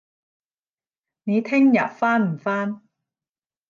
[1.25, 2.81] 你聽日返唔返